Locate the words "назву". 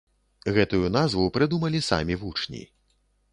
0.95-1.25